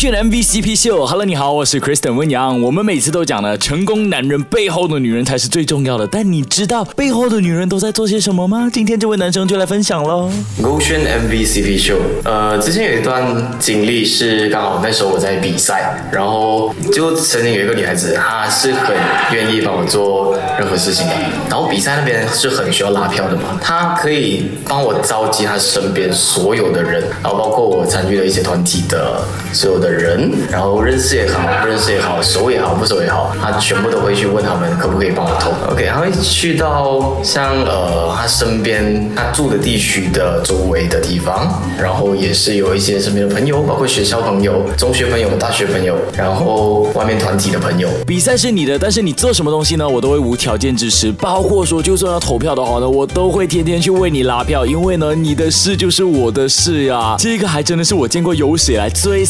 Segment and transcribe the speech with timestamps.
[0.00, 2.62] 勾选 MVCp 秀，Hello，你好，我是 Kristen 温阳。
[2.62, 6.06] 我们每次都讲了，成功男人背后的女人才是最重要的。
[6.06, 8.70] 但你知道背后的女人都在做些什么吗？
[8.72, 10.30] 今天这位男生就来分享喽。
[10.62, 18.96] 勾选 MVCp 秀，呃，之前有一段经历是刚好那时候我在比赛，然后就曾经有一个女孩子，她是很
[19.34, 21.12] 愿意帮我做任何事情的。
[21.50, 29.20] 然后比赛那边是很需要拉票的嘛，她可以帮我召集她身边所有的人，然后包括我参与的一些团体的
[29.52, 35.50] 所有的人，然后认识也好，不认识也好，熟也好，不熟也好，他全部都会去问他们可不可以帮我投。
[35.72, 47.88] OK，他会去到像呃他身边他住的地区的周围的地方，然后也是有一些身边的朋友，包括学校朋友、中学朋友、大学朋友，然后外面团体的朋友。
[48.06, 49.88] 比赛是你的，但是你做什么东西呢？
[49.88, 57.16] 我都会无条件支持，包括说就算要投票的话呢，我都会天天去为你拉票，因为呢，你的事就是我的事呀。
[57.18, 59.24] 这个还真的是我见过有史以来最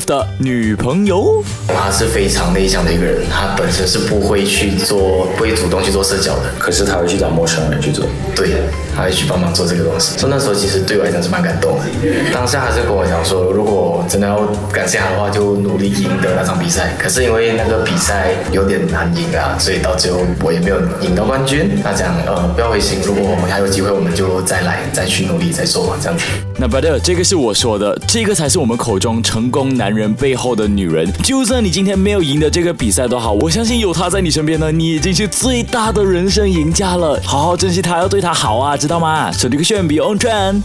[0.00, 1.42] 的女朋友。
[1.68, 6.42] 她是非常内向的一个人，她本身是不会去做，不会主动去做社交的。
[6.58, 8.04] 可是他会去找陌生人去做。
[8.34, 8.50] 对，
[8.94, 10.18] 她会去帮忙做这个东西。
[10.18, 11.84] 所以那时候其实对我来讲是蛮感动的。
[12.32, 14.40] 当下还是跟我讲说，如果真的要
[14.72, 16.92] 感谢他的话，就努力赢得那场比赛。
[16.98, 21.80] 可是因为那个比赛有点难赢啊，所以到最后我也没有赢到冠军。
[21.82, 26.24] 他讲呃不要灰心，如果我们还有机会，我们就再来，再去努力，再做这样子。
[26.56, 31.12] 那 brother，这个是我说的，这个才是我们口中成功男男人背后的女人。
[31.22, 37.20] 就算你今天没有赢得这个比赛都好，我相信有他在你身边呢，你已经是最大的人生赢家了。
[37.22, 39.30] 好好珍惜他，要对他好啊，知道吗？
[39.30, 40.62] 手机个炫比 on trend。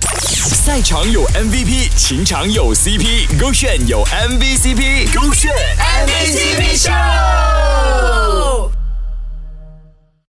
[0.00, 5.52] 赛场有 MVP，情场有 CP，勾选有 MVCp，勾选
[6.06, 6.90] MVCp 秀。